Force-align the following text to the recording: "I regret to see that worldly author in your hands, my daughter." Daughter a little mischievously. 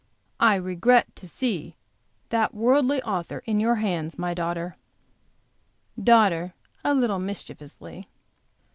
"I 0.39 0.55
regret 0.55 1.15
to 1.17 1.27
see 1.27 1.75
that 2.29 2.55
worldly 2.55 3.03
author 3.03 3.43
in 3.45 3.59
your 3.59 3.75
hands, 3.75 4.17
my 4.17 4.33
daughter." 4.33 4.75
Daughter 6.03 6.55
a 6.83 6.95
little 6.95 7.19
mischievously. 7.19 8.07